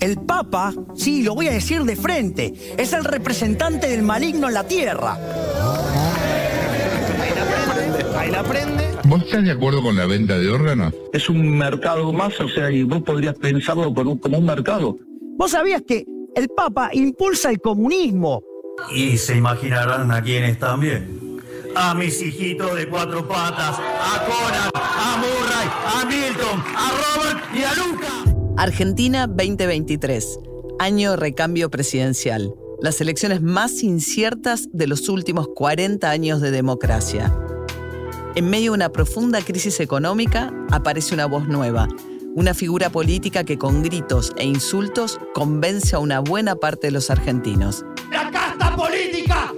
[0.00, 4.54] El Papa, sí, lo voy a decir de frente, es el representante del maligno en
[4.54, 5.18] la tierra.
[8.18, 8.86] Ahí la prende.
[9.04, 10.92] ¿Vos estás de acuerdo con la venta de órganos?
[11.12, 14.98] Es un mercado más, o sea, y vos podrías pensarlo como un, como un mercado.
[15.38, 16.04] ¿Vos sabías que
[16.34, 18.42] el Papa impulsa el comunismo?
[18.92, 21.40] Y se imaginarán a quiénes también.
[21.74, 27.62] A mis hijitos de cuatro patas, a Conan, a Murray, a Milton, a Robert y
[27.62, 28.35] a Luca.
[28.58, 30.40] Argentina 2023,
[30.78, 32.54] año recambio presidencial.
[32.80, 37.36] Las elecciones más inciertas de los últimos 40 años de democracia.
[38.34, 41.86] En medio de una profunda crisis económica, aparece una voz nueva,
[42.34, 47.10] una figura política que con gritos e insultos convence a una buena parte de los
[47.10, 47.84] argentinos.
[48.10, 49.52] ¡La casta política!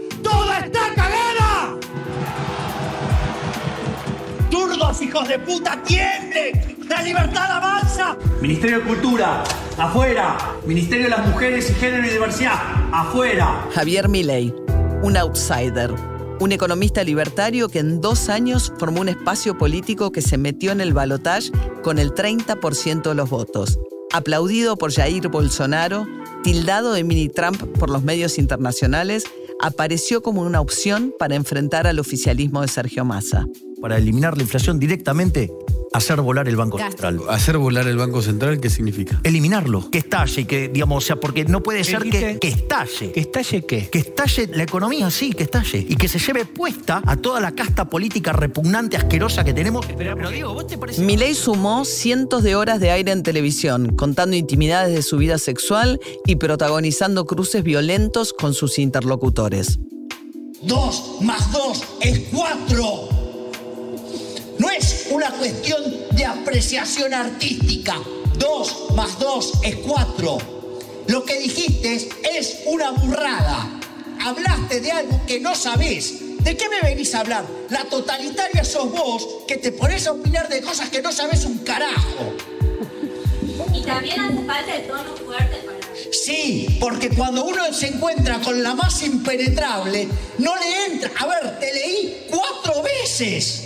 [4.98, 6.76] ¡Turdos, hijos de puta, tiemblen!
[6.88, 8.16] ¡La libertad avanza!
[8.40, 9.44] Ministerio de Cultura,
[9.76, 10.56] afuera.
[10.66, 12.58] Ministerio de las Mujeres y Género y Diversidad,
[12.92, 13.68] afuera.
[13.74, 14.54] Javier Milei,
[15.02, 15.92] un outsider,
[16.40, 20.80] un economista libertario que en dos años formó un espacio político que se metió en
[20.80, 21.50] el balotaje
[21.82, 23.78] con el 30% de los votos.
[24.12, 26.06] Aplaudido por Jair Bolsonaro,
[26.42, 29.24] tildado de mini Trump por los medios internacionales,
[29.60, 33.46] apareció como una opción para enfrentar al oficialismo de Sergio Massa.
[33.80, 35.52] Para eliminar la inflación directamente,
[35.92, 37.20] hacer volar el Banco Central.
[37.28, 39.20] ¿Hacer volar el Banco Central qué significa?
[39.22, 43.12] Eliminarlo, que estalle, que, digamos, o sea, porque no puede ser que, estalle.
[43.12, 43.88] ¿Que estalle qué?
[43.88, 45.86] Que estalle la economía, sí, que estalle.
[45.88, 49.86] Y que se lleve puesta a toda la casta política repugnante, asquerosa que tenemos.
[49.86, 51.02] Pero digo, ¿vos te parece?
[51.02, 56.00] Milei sumó cientos de horas de aire en televisión, contando intimidades de su vida sexual
[56.26, 59.78] y protagonizando cruces violentos con sus interlocutores.
[60.62, 63.17] Dos más dos es cuatro.
[65.18, 67.96] Una cuestión de apreciación artística.
[68.38, 70.38] Dos más dos es cuatro.
[71.08, 73.80] Lo que dijiste es, es una burrada.
[74.24, 76.38] Hablaste de algo que no sabés.
[76.44, 77.44] ¿De qué me venís a hablar?
[77.68, 81.58] La totalitaria sos vos que te pones a opinar de cosas que no sabes un
[81.64, 82.36] carajo.
[83.74, 85.78] Y también hace falta el tono fuerte para...
[86.12, 90.06] Sí, porque cuando uno se encuentra con la más impenetrable,
[90.38, 91.10] no le entra.
[91.18, 93.64] A ver, te leí cuatro veces.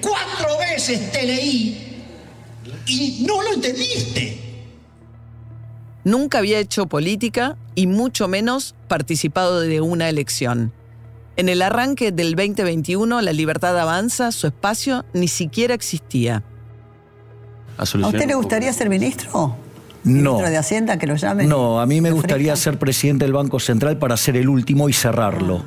[0.00, 2.04] Cuatro veces te leí
[2.86, 4.38] y no lo entendiste.
[6.04, 10.72] Nunca había hecho política y mucho menos participado de una elección.
[11.36, 16.42] En el arranque del 2021, La Libertad Avanza, su espacio ni siquiera existía.
[17.78, 19.30] ¿A ¿A usted le gustaría ser ministro?
[19.32, 19.56] No.
[20.12, 21.48] ¿Ministro de Hacienda que lo llamen?
[21.48, 24.88] No, a mí me ¿Le gustaría ser presidente del Banco Central para ser el último
[24.88, 25.64] y cerrarlo.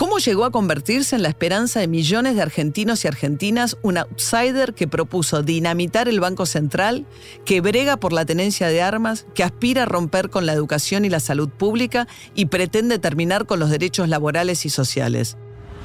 [0.00, 4.72] ¿Cómo llegó a convertirse en la esperanza de millones de argentinos y argentinas un outsider
[4.72, 7.04] que propuso dinamitar el Banco Central,
[7.44, 11.10] que brega por la tenencia de armas, que aspira a romper con la educación y
[11.10, 15.36] la salud pública y pretende terminar con los derechos laborales y sociales?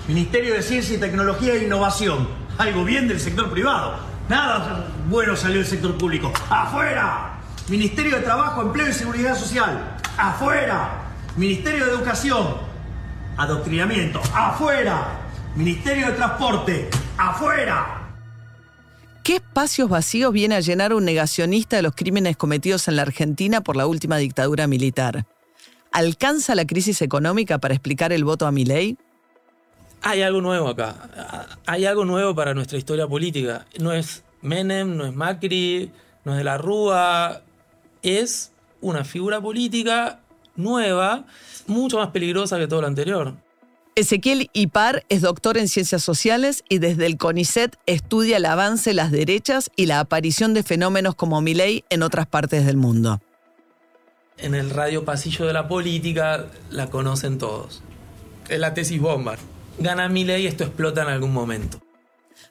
[0.07, 2.29] Ministerio de Ciencia y Tecnología e Innovación.
[2.57, 3.99] Algo bien del sector privado.
[4.29, 6.31] Nada bueno salió del sector público.
[6.49, 7.41] ¡Afuera!
[7.67, 9.97] Ministerio de Trabajo, Empleo y Seguridad Social.
[10.17, 11.01] ¡Afuera!
[11.35, 12.74] Ministerio de Educación.
[13.37, 14.21] Adoctrinamiento.
[14.33, 15.19] ¡Afuera!
[15.57, 16.89] Ministerio de Transporte.
[17.17, 18.01] ¡Afuera!
[19.23, 23.59] ¿Qué espacios vacíos viene a llenar un negacionista de los crímenes cometidos en la Argentina
[23.61, 25.25] por la última dictadura militar?
[25.91, 28.97] ¿Alcanza la crisis económica para explicar el voto a Milei?
[30.01, 30.95] Hay algo nuevo acá.
[31.65, 33.65] Hay algo nuevo para nuestra historia política.
[33.79, 35.91] No es Menem, no es Macri,
[36.23, 37.41] no es de la Rúa.
[38.01, 40.19] Es una figura política
[40.55, 41.25] nueva,
[41.67, 43.33] mucho más peligrosa que todo lo anterior.
[43.95, 48.93] Ezequiel Ipar es doctor en ciencias sociales y desde el CONICET estudia el avance de
[48.93, 53.21] las derechas y la aparición de fenómenos como Milei en otras partes del mundo.
[54.37, 57.83] En el radio pasillo de la política la conocen todos.
[58.49, 59.37] Es la tesis bomba.
[59.79, 61.79] Gana Milei y esto explota en algún momento.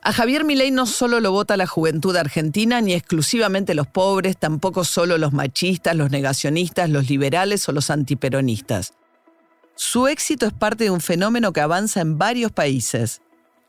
[0.06, 4.84] A Javier Milei no solo lo vota la juventud argentina, ni exclusivamente los pobres, tampoco
[4.84, 8.92] solo los machistas, los negacionistas, los liberales o los antiperonistas.
[9.76, 13.22] Su éxito es parte de un fenómeno que avanza en varios países.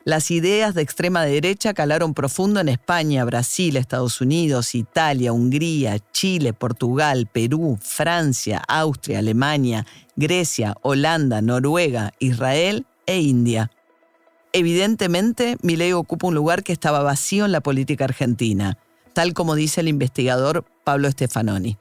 [0.04, 6.52] Las ideas de extrema derecha calaron profundo en España, Brasil, Estados Unidos, Italia, Hungría, Chile,
[6.52, 13.72] Portugal, Perú, Francia, Austria, Alemania, Grecia, Holanda, Noruega, Israel e India.
[14.58, 18.78] Evidentemente, Milei ocupa un lugar que estaba vacío en la política argentina,
[19.12, 21.78] tal como dice el investigador Pablo Stefanoni.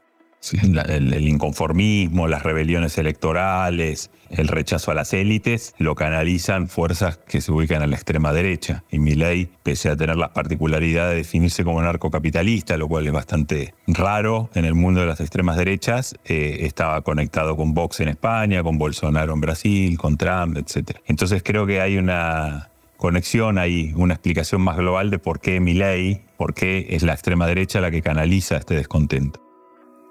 [0.52, 7.52] El, inconformismo, las rebeliones electorales, el rechazo a las élites, lo canalizan fuerzas que se
[7.52, 8.84] ubican a la extrema derecha.
[8.90, 13.74] Y Milei, pese a tener las particularidades de definirse como narcocapitalista, lo cual es bastante
[13.86, 18.62] raro en el mundo de las extremas derechas, eh, estaba conectado con Vox en España,
[18.62, 20.98] con Bolsonaro en Brasil, con Trump, etc.
[21.06, 26.22] Entonces creo que hay una conexión ahí, una explicación más global de por qué Milei,
[26.36, 29.43] por qué es la extrema derecha la que canaliza este descontento.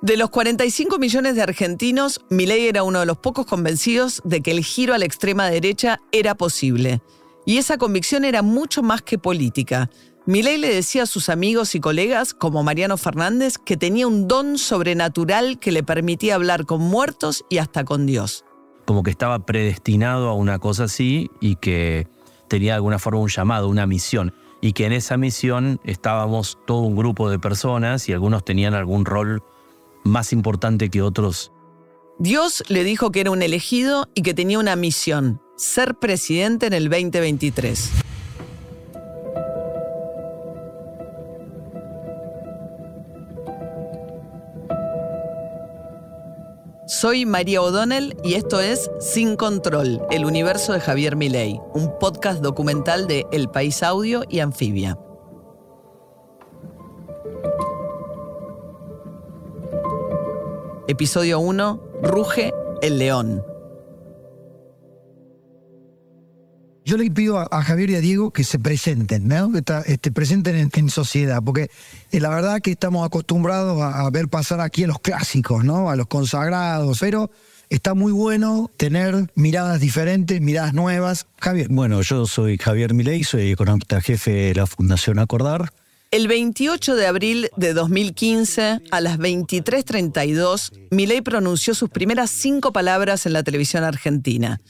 [0.04, 4.52] De los 45 millones de argentinos, Milei era uno de los pocos convencidos de que
[4.52, 7.02] el giro a la extrema derecha era posible.
[7.46, 9.90] Y esa convicción era mucho más que política.
[10.26, 14.58] Milei le decía a sus amigos y colegas, como Mariano Fernández, que tenía un don
[14.58, 18.44] sobrenatural que le permitía hablar con muertos y hasta con Dios.
[18.84, 22.10] Como que estaba predestinado a una cosa así y que
[22.50, 24.34] tenía de alguna forma un llamado, una misión.
[24.60, 29.06] Y que en esa misión estábamos todo un grupo de personas y algunos tenían algún
[29.06, 29.42] rol
[30.04, 31.52] más importante que otros.
[32.20, 36.74] Dios le dijo que era un elegido y que tenía una misión, ser presidente en
[36.74, 37.92] el 2023.
[46.86, 52.42] Soy María O'Donnell y esto es Sin Control, el universo de Javier Milei, un podcast
[52.42, 54.98] documental de El País Audio y Anfibia.
[60.88, 61.82] Episodio 1.
[62.04, 63.42] Ruge el león.
[66.84, 69.50] Yo le pido a, Javier y a Diego que se presenten, ¿no?
[69.54, 71.70] que este, presenten en, sociedad, porque
[72.12, 75.90] eh, la verdad que estamos acostumbrados a, ver pasar aquí a los clásicos, ¿no?
[75.90, 77.32] a los consagrados, pero
[77.70, 81.28] está muy bueno tener miradas diferentes, miradas nuevas.
[81.40, 81.70] Javier.
[81.70, 85.72] Bueno, yo soy Javier Milei, soy economista jefe de la Fundación Acordar.
[86.14, 93.26] El 28 de abril de 2015, a las 23.32, Milei pronunció sus primeras cinco palabras
[93.26, 94.62] en la televisión argentina.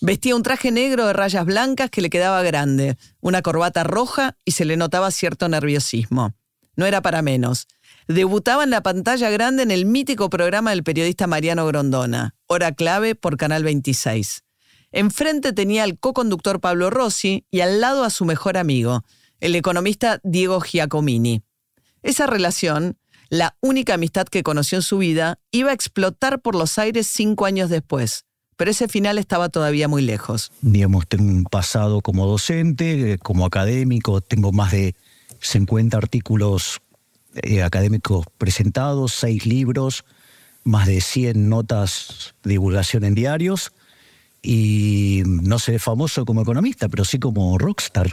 [0.00, 4.50] Vestía un traje negro de rayas blancas que le quedaba grande, una corbata roja y
[4.50, 6.34] se le notaba cierto nerviosismo.
[6.74, 7.68] No era para menos.
[8.08, 13.14] Debutaba en la pantalla grande en el mítico programa del periodista Mariano Grondona, Hora Clave
[13.14, 14.42] por Canal 26.
[14.90, 19.04] Enfrente tenía al co-conductor Pablo Rossi y al lado a su mejor amigo,
[19.40, 21.42] el economista Diego Giacomini.
[22.02, 22.96] Esa relación,
[23.28, 27.44] la única amistad que conoció en su vida, iba a explotar por los aires cinco
[27.44, 28.24] años después,
[28.56, 30.52] pero ese final estaba todavía muy lejos.
[30.60, 34.94] Digamos, tengo un pasado como docente, eh, como académico, tengo más de
[35.40, 36.80] 50 artículos
[37.42, 40.04] eh, académicos presentados, seis libros,
[40.64, 43.72] más de 100 notas de divulgación en diarios
[44.42, 48.10] y no seré famoso como economista, pero sí como rockstar.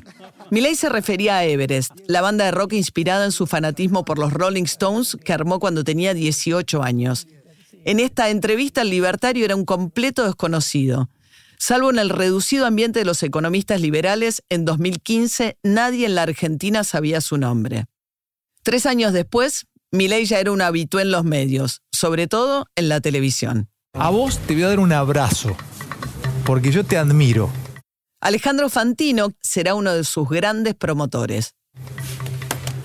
[0.52, 4.32] Milei se refería a Everest, la banda de rock inspirada en su fanatismo por los
[4.32, 7.28] Rolling Stones que armó cuando tenía 18 años.
[7.84, 11.10] En esta entrevista el libertario era un completo desconocido.
[11.58, 16.84] Salvo en el reducido ambiente de los economistas liberales, en 2015 nadie en la Argentina
[16.84, 17.86] sabía su nombre.
[18.64, 23.00] Tres años después, Milei ya era un habitué en los medios, sobre todo en la
[23.02, 23.70] televisión.
[23.94, 25.56] A vos te voy a dar un abrazo
[26.46, 27.50] porque yo te admiro.
[28.26, 31.54] Alejandro Fantino será uno de sus grandes promotores.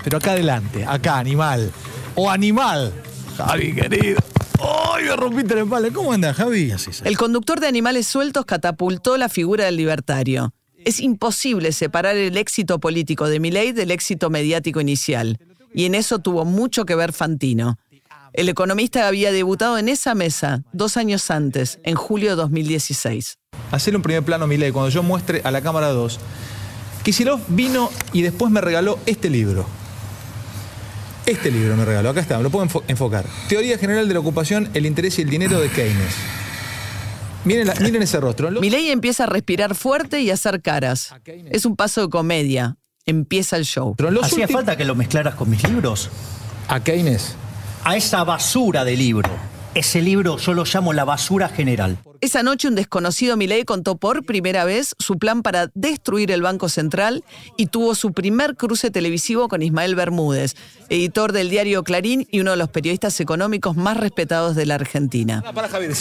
[0.04, 1.72] Pero acá adelante, acá, animal.
[2.14, 2.92] O animal.
[3.38, 4.20] Javi, querido.
[4.60, 5.90] ¡Ay, me rompiste la espalda!
[5.94, 6.70] ¿Cómo anda, Javi?
[7.04, 10.52] El conductor de Animales Sueltos catapultó la figura del libertario.
[10.84, 15.38] Es imposible separar el éxito político de Milei del éxito mediático inicial.
[15.72, 17.78] Y en eso tuvo mucho que ver Fantino.
[18.34, 23.38] El economista había debutado en esa mesa dos años antes, en julio de 2016
[23.70, 26.18] hacerle un primer plano a ley cuando yo muestre a la cámara 2.
[27.02, 29.66] Kisilov vino y después me regaló este libro.
[31.26, 33.24] Este libro me regaló, acá está, me lo puedo enfocar.
[33.48, 36.14] Teoría General de la Ocupación, el interés y el dinero de Keynes.
[37.44, 38.50] Miren, miren ese rostro.
[38.50, 41.14] Milei empieza a respirar fuerte y a hacer caras.
[41.50, 42.76] Es un paso de comedia.
[43.06, 43.96] Empieza el show.
[44.22, 46.10] ¿Hacía falta que lo mezclaras con mis libros?
[46.68, 47.34] ¿A Keynes?
[47.84, 49.30] A esa basura de libro.
[49.74, 51.98] Ese libro yo lo llamo la basura general.
[52.22, 56.68] Esa noche un desconocido Milei contó por primera vez su plan para destruir el Banco
[56.68, 57.24] Central
[57.56, 60.54] y tuvo su primer cruce televisivo con Ismael Bermúdez,
[60.90, 65.42] editor del diario Clarín y uno de los periodistas económicos más respetados de la Argentina.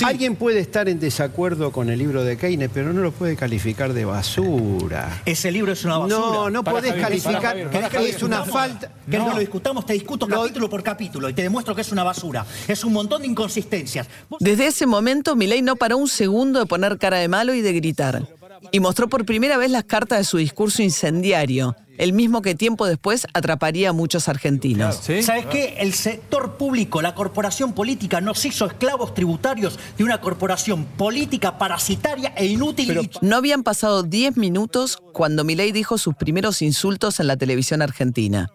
[0.04, 3.94] Alguien puede estar en desacuerdo con el libro de Keynes, pero no lo puede calificar
[3.94, 5.22] de basura.
[5.26, 6.20] Ese libro es una basura.
[6.20, 7.56] No, no podés calificar.
[7.90, 8.92] Que es una falta.
[9.10, 9.30] Que no.
[9.30, 12.46] lo discutamos, te discuto capítulo por capítulo y te demuestro que es una basura.
[12.68, 14.06] Es un montón de inconsistencias.
[14.42, 17.74] Desde ese momento, Milei no paró un segundo de poner cara de malo y de
[17.74, 18.28] gritar.
[18.72, 22.86] Y mostró por primera vez las cartas de su discurso incendiario, el mismo que tiempo
[22.86, 25.02] después atraparía a muchos argentinos.
[25.22, 25.76] ¿Sabes qué?
[25.80, 32.34] El sector público, la corporación política, nos hizo esclavos tributarios de una corporación política parasitaria
[32.36, 33.10] e inútil.
[33.22, 38.52] No habían pasado 10 minutos cuando Milei dijo sus primeros insultos en la televisión argentina.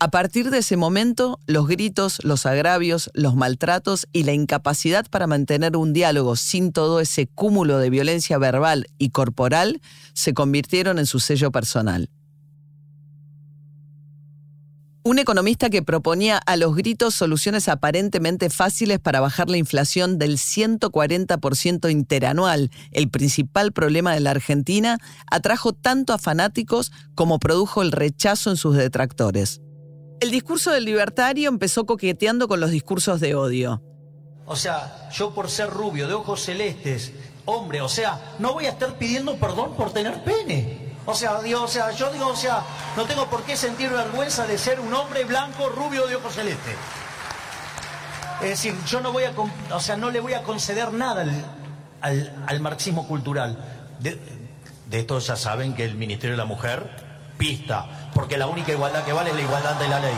[0.00, 5.26] A partir de ese momento, los gritos, los agravios, los maltratos y la incapacidad para
[5.26, 9.80] mantener un diálogo sin todo ese cúmulo de violencia verbal y corporal
[10.12, 12.10] se convirtieron en su sello personal.
[15.02, 20.36] Un economista que proponía a los gritos soluciones aparentemente fáciles para bajar la inflación del
[20.36, 27.90] 140% interanual, el principal problema de la Argentina, atrajo tanto a fanáticos como produjo el
[27.90, 29.60] rechazo en sus detractores.
[30.20, 33.82] El discurso del libertario empezó coqueteando con los discursos de odio.
[34.46, 37.12] O sea, yo por ser rubio, de ojos celestes,
[37.44, 40.88] hombre, o sea, no voy a estar pidiendo perdón por tener pene.
[41.06, 42.62] O sea, digo, o sea, yo digo, o sea,
[42.96, 46.74] no tengo por qué sentir vergüenza de ser un hombre blanco, rubio, de ojos celestes.
[48.42, 49.32] Es decir, yo no voy a,
[49.72, 51.26] o sea, no le voy a conceder nada
[52.00, 53.56] al, marxismo cultural.
[54.00, 54.20] De,
[54.90, 57.08] de esto ya saben que el Ministerio de la Mujer
[57.38, 60.14] pista, porque la única igualdad que vale es la igualdad de la ley.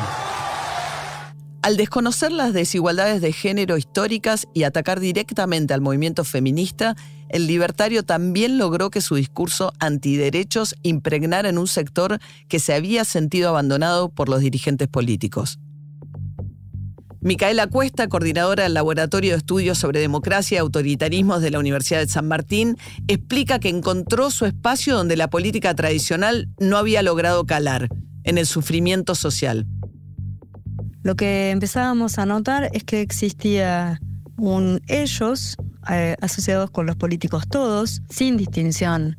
[1.61, 6.97] Al desconocer las desigualdades de género históricas y atacar directamente al movimiento feminista,
[7.29, 13.05] el libertario también logró que su discurso antiderechos impregnara en un sector que se había
[13.05, 15.59] sentido abandonado por los dirigentes políticos.
[17.23, 22.09] Micaela Cuesta, coordinadora del Laboratorio de Estudios sobre Democracia y Autoritarismos de la Universidad de
[22.09, 27.89] San Martín, explica que encontró su espacio donde la política tradicional no había logrado calar,
[28.25, 29.67] en el sufrimiento social.
[31.03, 34.01] Lo que empezábamos a notar es que existía
[34.39, 35.57] un ellos
[35.91, 39.17] eh, asociados con los políticos todos, sin distinción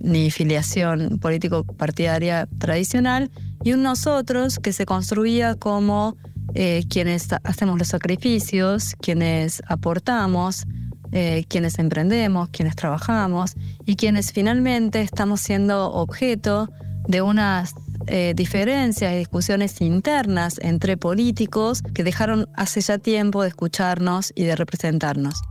[0.00, 3.30] ni filiación político-partidaria tradicional,
[3.62, 6.16] y un nosotros que se construía como
[6.54, 10.66] eh, quienes hacemos los sacrificios, quienes aportamos,
[11.12, 13.54] eh, quienes emprendemos, quienes trabajamos
[13.86, 16.68] y quienes finalmente estamos siendo objeto
[17.06, 17.74] de unas
[18.06, 24.44] eh, diferencias y discusiones internas entre políticos que dejaron hace ya tiempo de escucharnos y
[24.44, 25.42] de representarnos.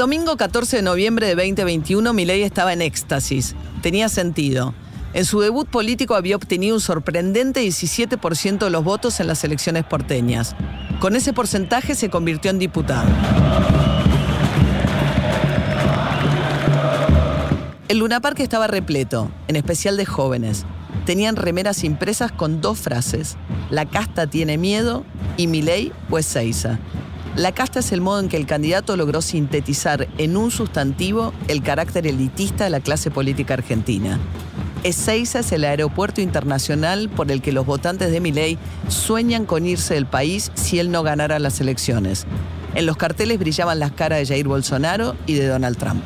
[0.00, 3.54] Domingo 14 de noviembre de 2021, Milei estaba en éxtasis.
[3.82, 4.72] Tenía sentido.
[5.12, 9.84] En su debut político había obtenido un sorprendente 17% de los votos en las elecciones
[9.84, 10.56] porteñas.
[11.00, 13.10] Con ese porcentaje se convirtió en diputado.
[17.88, 20.64] El Luna Park estaba repleto, en especial de jóvenes.
[21.04, 23.36] Tenían remeras impresas con dos frases:
[23.68, 25.04] La casta tiene miedo
[25.36, 26.78] y Milei pues Seiza.
[27.36, 31.62] La casta es el modo en que el candidato logró sintetizar en un sustantivo el
[31.62, 34.18] carácter elitista de la clase política argentina.
[34.82, 38.58] Ezeiza es el aeropuerto internacional por el que los votantes de Milei
[38.88, 42.26] sueñan con irse del país si él no ganara las elecciones.
[42.74, 46.02] En los carteles brillaban las caras de Jair Bolsonaro y de Donald Trump.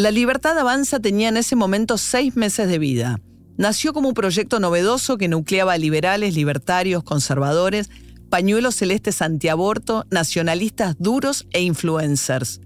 [0.00, 3.20] La Libertad Avanza tenía en ese momento seis meses de vida.
[3.58, 7.90] Nació como un proyecto novedoso que nucleaba a liberales, libertarios, conservadores,
[8.30, 12.62] pañuelos celestes antiaborto, nacionalistas duros e influencers.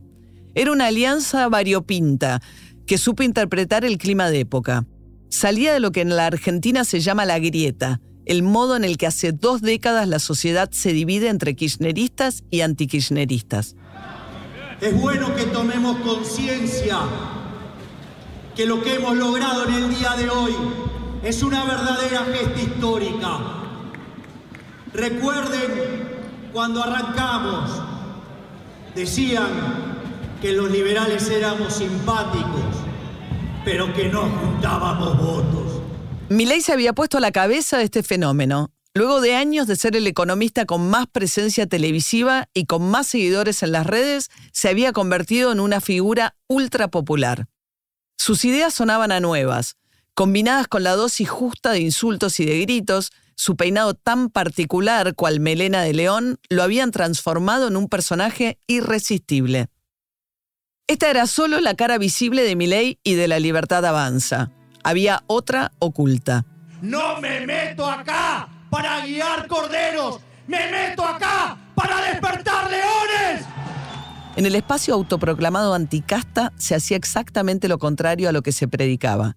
[0.54, 2.40] Era una alianza variopinta
[2.86, 4.86] que supo interpretar el clima de época.
[5.28, 8.96] Salía de lo que en la Argentina se llama la grieta, el modo en el
[8.96, 13.74] que hace dos décadas la sociedad se divide entre kirchneristas y antikirchneristas.
[14.84, 16.98] Es bueno que tomemos conciencia
[18.54, 20.54] que lo que hemos logrado en el día de hoy
[21.22, 23.38] es una verdadera gesta histórica.
[24.92, 25.70] Recuerden
[26.52, 27.70] cuando arrancamos,
[28.94, 29.48] decían
[30.42, 32.76] que los liberales éramos simpáticos,
[33.64, 35.80] pero que no juntábamos votos.
[36.28, 39.96] Milei se había puesto a la cabeza de este fenómeno, luego de años de ser
[39.96, 44.92] el economista con más presencia televisiva y con más seguidores en las redes, se había
[44.92, 47.48] convertido en una figura ultra popular.
[48.16, 49.76] Sus ideas sonaban a nuevas,
[50.14, 55.40] combinadas con la dosis justa de insultos y de gritos, su peinado tan particular cual
[55.40, 59.66] melena de león, lo habían transformado en un personaje irresistible.
[60.86, 64.52] Esta era solo la cara visible de Milei y de la libertad avanza.
[64.84, 66.44] Había otra oculta.
[66.80, 73.46] No me meto acá para guiar corderos, me meto acá para despertar leones.
[74.34, 79.36] En el espacio autoproclamado anticasta se hacía exactamente lo contrario a lo que se predicaba.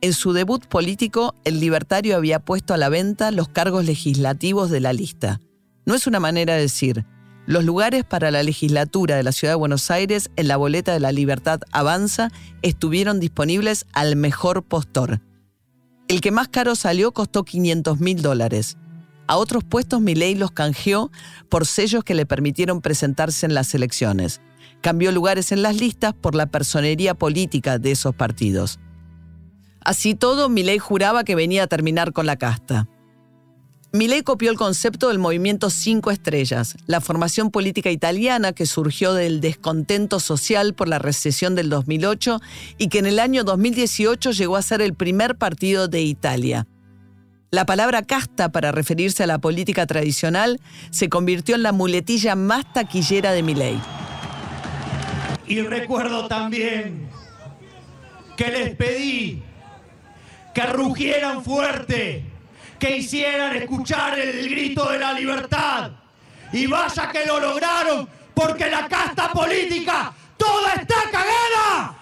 [0.00, 4.80] En su debut político, el libertario había puesto a la venta los cargos legislativos de
[4.80, 5.42] la lista.
[5.84, 7.04] No es una manera de decir,
[7.44, 11.00] los lugares para la legislatura de la Ciudad de Buenos Aires en la boleta de
[11.00, 12.30] la Libertad Avanza
[12.62, 15.20] estuvieron disponibles al mejor postor.
[16.08, 18.78] El que más caro salió costó 500 mil dólares.
[19.26, 21.10] A otros puestos Milei los canjeó
[21.50, 24.40] por sellos que le permitieron presentarse en las elecciones.
[24.80, 28.80] Cambió lugares en las listas por la personería política de esos partidos.
[29.80, 32.88] Así todo, Milei juraba que venía a terminar con la casta.
[33.90, 39.40] Milei copió el concepto del movimiento Cinco Estrellas, la formación política italiana que surgió del
[39.40, 42.38] descontento social por la recesión del 2008
[42.76, 46.66] y que en el año 2018 llegó a ser el primer partido de Italia.
[47.50, 52.70] La palabra casta para referirse a la política tradicional se convirtió en la muletilla más
[52.74, 53.80] taquillera de Milei.
[55.46, 57.08] Y recuerdo también
[58.36, 59.42] que les pedí
[60.54, 62.27] que rugieran fuerte,
[62.78, 65.90] que hicieran escuchar el grito de la libertad.
[66.52, 71.98] Y vaya que lo lograron, porque la casta política toda está cagada.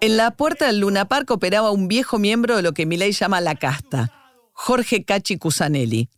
[0.00, 3.40] En la puerta del Luna Park operaba un viejo miembro de lo que Milei llama
[3.40, 4.12] la casta,
[4.52, 6.10] Jorge Cachi Cusanelli.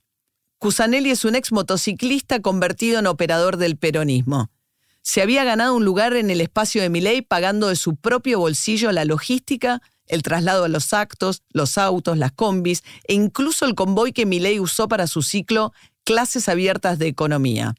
[0.58, 4.50] Cusanelli es un ex motociclista convertido en operador del peronismo.
[5.02, 8.90] Se había ganado un lugar en el espacio de Milei pagando de su propio bolsillo
[8.90, 14.12] la logística, el traslado a los actos, los autos, las combis e incluso el convoy
[14.12, 15.72] que Milei usó para su ciclo
[16.04, 17.75] Clases Abiertas de Economía.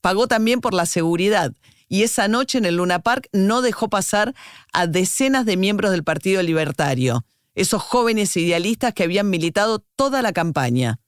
[0.00, 1.52] Pagó también por la seguridad
[1.88, 4.34] y esa noche en el Luna Park no dejó pasar
[4.72, 10.32] a decenas de miembros del Partido Libertario, esos jóvenes idealistas que habían militado toda la
[10.32, 10.98] campaña.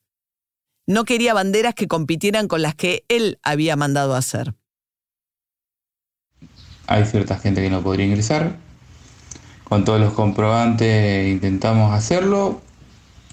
[0.86, 4.54] No quería banderas que compitieran con las que él había mandado hacer.
[6.86, 8.56] Hay cierta gente que no podría ingresar.
[9.68, 12.60] Con todos los comprobantes intentamos hacerlo,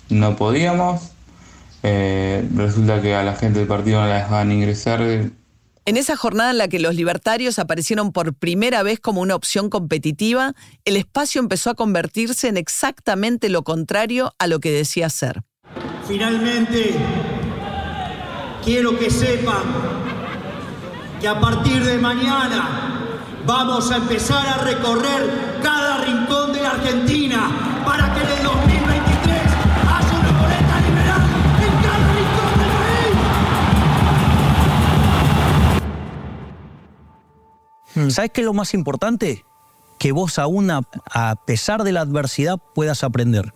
[0.10, 1.12] no podíamos.
[1.84, 5.02] Eh, resulta que a la gente del partido no la dejaban ingresar
[5.86, 9.70] en esa jornada en la que los libertarios aparecieron por primera vez como una opción
[9.70, 10.54] competitiva,
[10.86, 15.42] el espacio empezó a convertirse en exactamente lo contrario a lo que decía ser.
[16.08, 16.96] Finalmente,
[18.64, 19.64] quiero que sepan
[21.20, 22.93] que a partir de mañana
[23.46, 29.42] vamos a empezar a recorrer cada rincón de la Argentina para que en el 2023
[29.90, 31.22] haya una boleta liberal
[31.62, 33.18] en cada rincón del país.
[37.96, 38.10] Hmm.
[38.10, 39.46] ¿Sabes qué es lo más importante?
[40.00, 43.54] Que vos aún, a, a pesar de la adversidad, puedas aprender.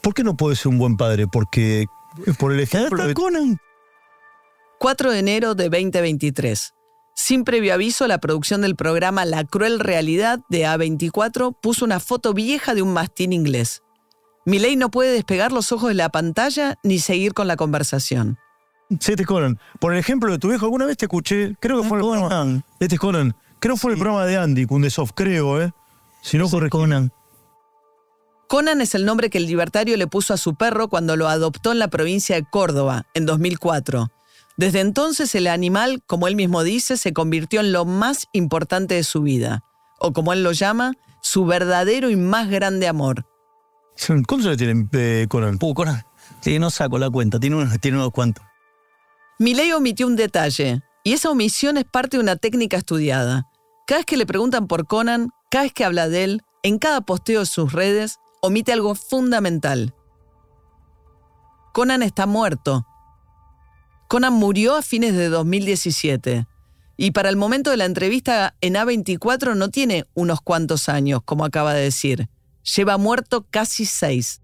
[0.00, 1.26] ¿Por qué no puedes ser un buen padre?
[1.26, 1.86] Porque
[2.38, 3.14] por el ejemplo de...
[4.78, 6.73] 4 de enero de 2023.
[7.14, 12.34] Sin previo aviso, la producción del programa La Cruel Realidad de A24 puso una foto
[12.34, 13.82] vieja de un mastín inglés.
[14.44, 18.38] Milei no puede despegar los ojos de la pantalla ni seguir con la conversación.
[19.00, 19.58] Sí, te Conan.
[19.80, 22.62] Por el ejemplo de tu viejo, alguna vez te escuché, creo que fue el programa.
[22.80, 23.34] Este Conan.
[23.60, 25.72] Creo que fue el programa de Andy, Kundesoft, creo, ¿eh?
[26.20, 27.12] Si no corre Conan.
[28.48, 31.72] Conan es el nombre que el libertario le puso a su perro cuando lo adoptó
[31.72, 34.10] en la provincia de Córdoba, en 2004.
[34.56, 39.04] Desde entonces el animal, como él mismo dice, se convirtió en lo más importante de
[39.04, 39.64] su vida,
[39.98, 43.26] o como él lo llama, su verdadero y más grande amor.
[44.06, 45.58] ¿Cuántos le tienen eh, Conan?
[45.60, 46.04] Uh, Conan.
[46.40, 48.44] Sí, no saco la cuenta, tiene unos, tiene unos cuantos.
[49.38, 53.48] Milei omitió un detalle, y esa omisión es parte de una técnica estudiada.
[53.86, 57.00] Cada vez que le preguntan por Conan, cada vez que habla de él, en cada
[57.00, 59.94] posteo de sus redes, omite algo fundamental.
[61.72, 62.86] Conan está muerto.
[64.14, 66.46] Conan murió a fines de 2017
[66.96, 71.44] y para el momento de la entrevista en A24 no tiene unos cuantos años, como
[71.44, 72.28] acaba de decir.
[72.76, 74.40] Lleva muerto casi seis.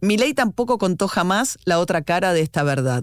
[0.00, 3.02] Milei tampoco contó jamás la otra cara de esta verdad.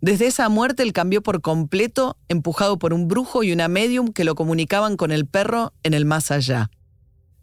[0.00, 4.24] Desde esa muerte él cambió por completo, empujado por un brujo y una medium que
[4.24, 6.70] lo comunicaban con el perro en el más allá.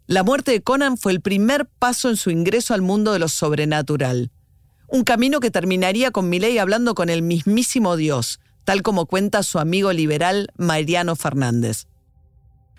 [0.08, 3.28] La muerte de Conan fue el primer paso en su ingreso al mundo de lo
[3.28, 4.32] sobrenatural.
[4.88, 9.58] Un camino que terminaría con Milei hablando con el mismísimo Dios, tal como cuenta su
[9.58, 11.86] amigo liberal Mariano Fernández.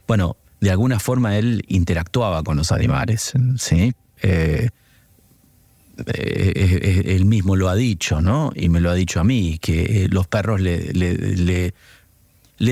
[0.08, 3.94] Bueno, de alguna forma él interactuaba con los animales, ¿sí?
[4.22, 4.70] eh,
[5.98, 8.52] eh, eh, él mismo lo ha dicho, ¿no?
[8.56, 11.74] Y me lo ha dicho a mí, que los perros le,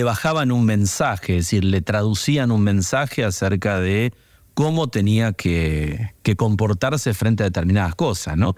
[0.03, 4.13] bajaban un mensaje, es decir, le traducían un mensaje acerca de
[4.53, 8.55] cómo tenía que, que comportarse frente a determinadas cosas, ¿no?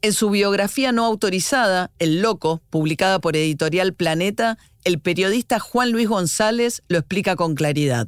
[0.00, 6.08] En su biografía no autorizada, El Loco, publicada por Editorial Planeta, el periodista Juan Luis
[6.08, 8.06] González lo explica con claridad.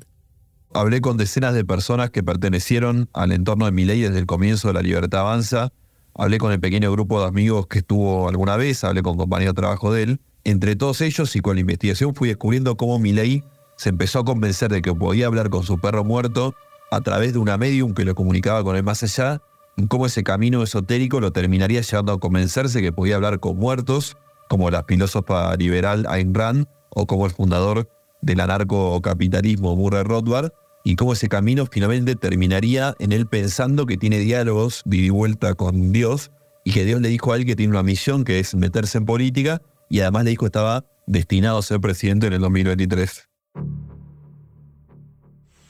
[0.72, 4.74] Hablé con decenas de personas que pertenecieron al entorno de Milei desde el comienzo de
[4.74, 5.72] la Libertad Avanza.
[6.14, 9.60] Hablé con el pequeño grupo de amigos que estuvo alguna vez, hablé con compañeros de
[9.60, 10.20] trabajo de él.
[10.44, 13.42] Entre todos ellos y con la investigación fui descubriendo cómo Milei
[13.76, 16.54] se empezó a convencer de que podía hablar con su perro muerto
[16.92, 19.42] a través de una medium que lo comunicaba con él más allá
[19.88, 24.16] cómo ese camino esotérico lo terminaría llevando a convencerse que podía hablar con muertos,
[24.48, 27.88] como la filósofa liberal Ayn Rand o como el fundador
[28.20, 30.52] del anarcocapitalismo Murray Rothbard,
[30.84, 35.92] y cómo ese camino finalmente terminaría en él pensando que tiene diálogos de vuelta con
[35.92, 36.30] Dios
[36.64, 39.04] y que Dios le dijo a él que tiene una misión que es meterse en
[39.04, 43.28] política y además le dijo que estaba destinado a ser presidente en el 2023.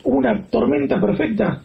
[0.04, 1.62] Una tormenta perfecta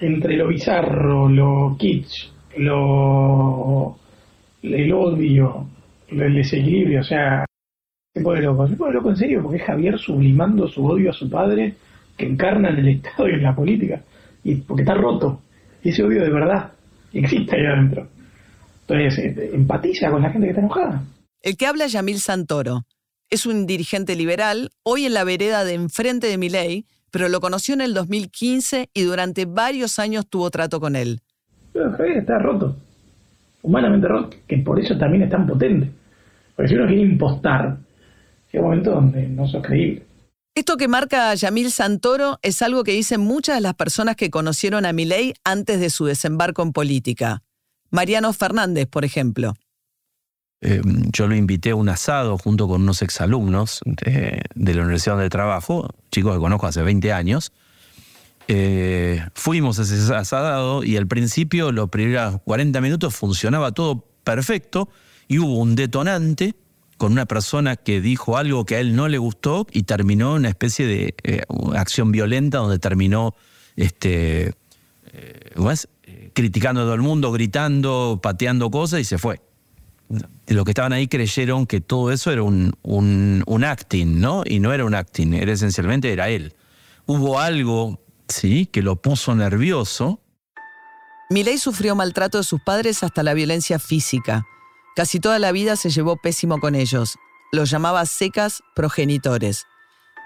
[0.00, 3.96] entre lo bizarro, lo kitsch, lo
[4.62, 5.66] el odio,
[6.08, 7.44] el desequilibrio, o sea,
[8.12, 11.14] se pone loco, se pone loco en serio porque es Javier sublimando su odio a
[11.14, 11.76] su padre
[12.16, 14.02] que encarna en el Estado y en la política,
[14.44, 15.40] y porque está roto,
[15.82, 16.72] y ese odio de verdad
[17.12, 18.08] existe ahí adentro.
[18.82, 21.04] Entonces, eh, empatiza con la gente que está enojada.
[21.42, 22.82] El que habla es Yamil Santoro.
[23.30, 27.74] Es un dirigente liberal, hoy en la vereda de enfrente de Miley, pero lo conoció
[27.74, 31.20] en el 2015 y durante varios años tuvo trato con él.
[31.72, 32.76] Pero Javier está roto,
[33.62, 35.90] humanamente roto, que por eso también es tan potente.
[36.56, 37.78] Porque si uno quiere impostar,
[38.52, 40.04] llega un momento donde no sos creíble.
[40.54, 44.30] Esto que marca a Yamil Santoro es algo que dicen muchas de las personas que
[44.30, 47.42] conocieron a Milei antes de su desembarco en política.
[47.90, 49.54] Mariano Fernández, por ejemplo.
[50.62, 55.14] Eh, yo lo invité a un asado junto con unos exalumnos de, de la Universidad
[55.14, 57.52] donde trabajo, chicos que conozco hace 20 años.
[58.46, 64.88] Eh, fuimos a ese asado y al principio, los primeros 40 minutos, funcionaba todo perfecto
[65.28, 66.54] y hubo un detonante
[66.98, 70.50] con una persona que dijo algo que a él no le gustó y terminó una
[70.50, 71.42] especie de eh,
[71.74, 73.34] acción violenta donde terminó
[73.76, 74.52] este,
[76.34, 79.40] criticando a todo el mundo, gritando, pateando cosas y se fue
[80.46, 84.42] los que estaban ahí creyeron que todo eso era un, un, acting, ¿no?
[84.44, 86.54] Y no era un acting, era esencialmente era él.
[87.06, 90.20] Hubo algo, sí, que lo puso nervioso.
[91.30, 94.44] Milei sufrió maltrato de sus padres hasta la violencia física.
[94.96, 97.16] Casi toda la vida se llevó pésimo con ellos.
[97.52, 99.66] Los llamaba secas progenitores.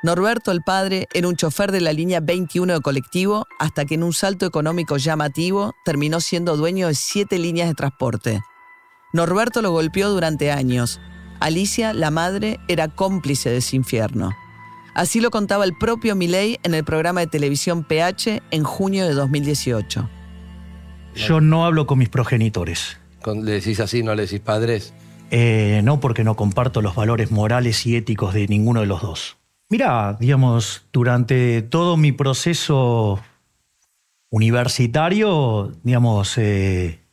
[0.02, 4.02] Norberto, el padre, era un chofer de la línea 21 de colectivo hasta que en
[4.02, 8.42] un salto económico llamativo terminó siendo dueño de siete líneas de transporte.
[9.14, 11.00] Norberto lo golpeó durante años.
[11.38, 14.32] Alicia, la madre, era cómplice de ese infierno.
[14.92, 19.14] Así lo contaba el propio Milei en el programa de televisión PH en junio de
[19.14, 20.10] 2018.
[21.14, 22.98] Yo no hablo con mis progenitores.
[23.24, 24.92] ¿Le decís así, no le decís padres?
[25.30, 29.36] Eh, no, porque no comparto los valores morales y éticos de ninguno de los dos.
[29.70, 33.20] Mira, digamos, durante todo mi proceso
[34.30, 37.03] universitario, digamos, eh,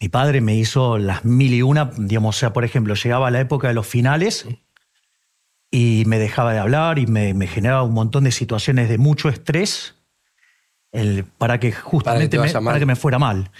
[0.00, 3.40] mi padre me hizo las mil y una, digamos, o sea, por ejemplo, llegaba la
[3.40, 4.46] época de los finales
[5.70, 9.94] y me dejaba de hablar y me, generaba un montón de situaciones de mucho estrés
[11.38, 13.50] para que justamente para que, me, que me fuera mal.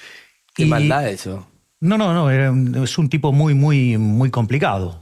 [0.55, 1.46] Qué maldad eso.
[1.81, 2.31] No, no, no,
[2.85, 4.99] es un tipo muy, muy, muy complicado.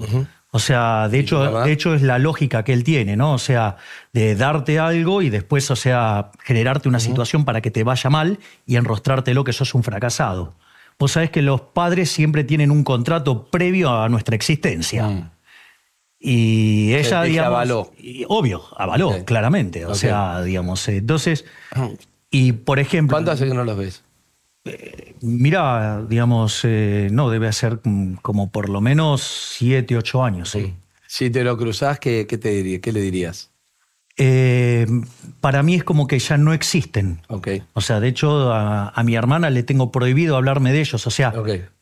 [0.50, 3.32] O sea, de hecho, de hecho es la lógica que él tiene, ¿no?
[3.32, 3.76] O sea,
[4.12, 8.38] de darte algo y después, o sea, generarte una situación para que te vaya mal
[8.66, 10.54] y enrostrártelo que sos un fracasado.
[10.98, 15.09] Vos sabés que los padres siempre tienen un contrato previo a nuestra existencia.
[15.09, 15.30] Mm.
[16.20, 17.48] Y ella, digamos.
[17.48, 17.92] avaló.
[18.28, 19.85] obvio, avaló, claramente.
[19.85, 21.44] O sea, digamos, entonces.
[22.30, 23.14] Y por ejemplo.
[23.14, 24.04] ¿Cuánto hace que no los ves?
[24.64, 27.80] Eh, mira, digamos, eh, no, debe ser
[28.22, 30.74] como por lo menos siete, ocho años, sí.
[31.07, 33.50] Si te lo cruzás, ¿qué, te diría, qué le dirías?
[34.16, 34.87] Eh,
[35.40, 37.20] para mí es como que ya no existen.
[37.29, 37.64] Okay.
[37.72, 41.07] O sea, de hecho, a, mi hermana le tengo prohibido hablarme de ellos.
[41.07, 41.33] O sea,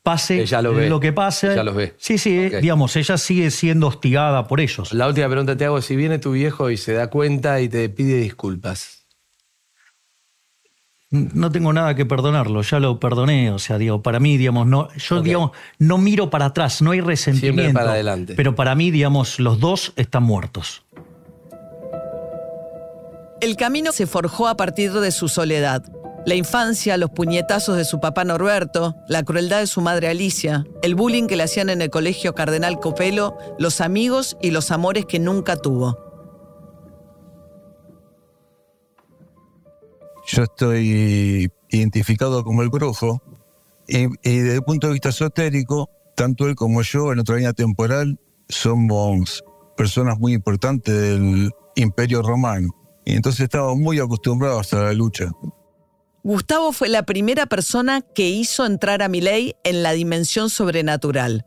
[0.02, 1.54] pase lo, que pase.
[1.54, 1.94] Ya los ve.
[1.98, 4.92] Sí, sí, digamos, ella sigue siendo hostigada por ellos.
[4.92, 7.88] La última pregunta te hago: si viene tu viejo y se da cuenta y te
[7.88, 9.02] pide disculpas.
[11.10, 13.50] No tengo nada que perdonarlo, ya lo perdoné.
[13.50, 17.02] O sea, digo, para mí, digamos, no, yo digamos, no miro para atrás, no hay
[17.02, 17.60] resentimiento.
[17.60, 18.32] Siempre para adelante.
[18.34, 20.82] Pero para mí, digamos, los dos están muertos.
[23.42, 25.82] El camino se forjó a partir de su soledad.
[26.24, 30.94] La infancia, los puñetazos de su papá Norberto, la crueldad de su madre Alicia, el
[30.94, 35.18] bullying que le hacían en el colegio Cardenal Copelo, los amigos y los amores que
[35.18, 35.98] nunca tuvo.
[40.28, 43.20] Yo estoy identificado como el brujo
[43.88, 48.20] y, desde el punto de vista esotérico, tanto él como yo en otra línea temporal
[48.48, 49.42] somos
[49.76, 52.81] personas muy importantes del Imperio Romano.
[53.04, 55.30] Y entonces estamos muy acostumbrados a la lucha.
[56.24, 61.46] Gustavo fue la primera persona que hizo entrar a Milei en la dimensión sobrenatural.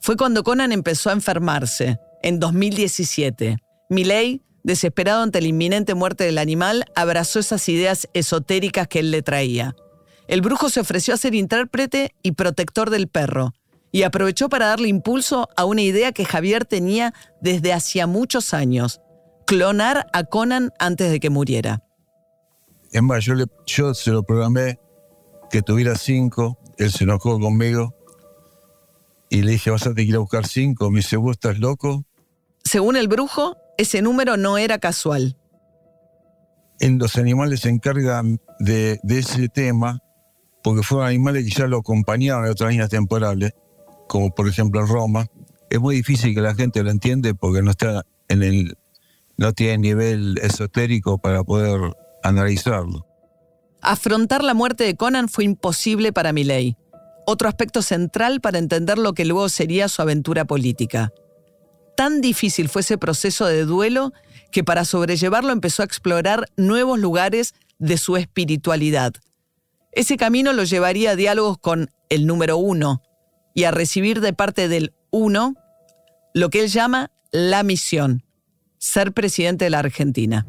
[0.00, 3.58] Fue cuando Conan empezó a enfermarse, en 2017.
[3.88, 9.22] Milei, desesperado ante la inminente muerte del animal, abrazó esas ideas esotéricas que él le
[9.22, 9.76] traía.
[10.26, 13.52] El brujo se ofreció a ser intérprete y protector del perro,
[13.92, 19.00] y aprovechó para darle impulso a una idea que Javier tenía desde hacía muchos años,
[19.46, 21.82] clonar a Conan antes de que muriera.
[22.92, 23.34] Es más, yo,
[23.66, 24.78] yo se lo programé
[25.50, 27.94] que tuviera cinco, él se enojó conmigo
[29.30, 30.90] y le dije, vas a tener que ir a buscar cinco.
[30.90, 32.04] Me dice, ¿vos estás loco?
[32.64, 35.36] Según el brujo, ese número no era casual.
[36.78, 40.00] En los animales se encargan de, ese tema
[40.62, 43.52] porque fueron animales que ya lo acompañaban en otras líneas temporales,
[44.08, 45.26] como por ejemplo en Roma.
[45.70, 48.76] Es muy difícil que la gente lo entiende porque no está en el
[49.36, 53.06] no tiene nivel esotérico para poder analizarlo.
[53.80, 56.76] Afrontar la muerte de Conan fue imposible para Milley.
[57.26, 61.12] Otro aspecto central para entender lo que luego sería su aventura política.
[61.96, 64.12] Tan difícil fue ese proceso de duelo
[64.52, 69.14] que para sobrellevarlo empezó a explorar nuevos lugares de su espiritualidad.
[69.92, 73.02] Ese camino lo llevaría a diálogos con el número uno
[73.54, 75.54] y a recibir de parte del uno
[76.34, 78.25] lo que él llama la misión,
[78.78, 80.46] ser presidente de la Argentina.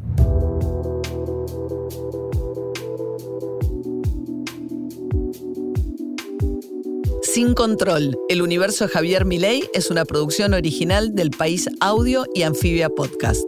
[7.37, 12.41] Sin Control, el universo de Javier Milei es una producción original del País Audio y
[12.41, 13.47] Anfibia Podcast.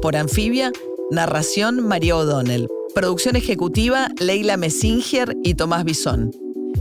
[0.00, 0.72] Por Anfibia,
[1.10, 2.66] narración María O'Donnell.
[2.94, 6.30] Producción ejecutiva Leila Messinger y Tomás Bisón.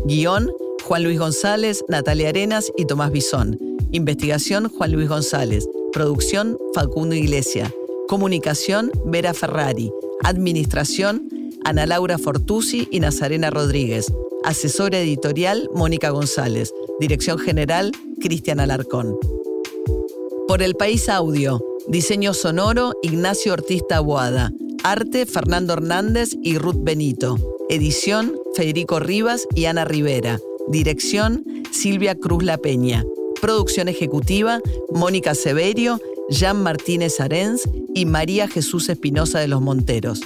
[0.05, 0.49] Guión
[0.84, 3.60] Juan Luis González, Natalia Arenas y Tomás Bisón.
[3.91, 5.67] Investigación Juan Luis González.
[5.95, 7.73] Producción Facundo Iglesia.
[8.10, 9.93] Comunicación Vera Ferrari.
[10.25, 11.29] Administración
[11.63, 14.12] Ana Laura Fortusi y Nazarena Rodríguez.
[14.43, 16.73] Asesora editorial, Mónica González.
[16.99, 19.17] Dirección general, Cristian Alarcón.
[20.49, 21.63] Por el País Audio.
[21.88, 24.51] Diseño sonoro, Ignacio Ortiz Taboada.
[24.84, 27.38] Arte, Fernando Hernández y Ruth Benito.
[27.69, 30.41] Edición, Federico Rivas y Ana Rivera.
[30.67, 33.05] Dirección, Silvia Cruz La Peña.
[33.41, 34.60] Producción ejecutiva,
[34.91, 40.21] Mónica Severio, Jean Martínez Arens y María Jesús Espinosa de los Monteros.